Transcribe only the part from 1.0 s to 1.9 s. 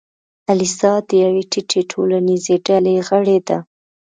د یوې ټیټې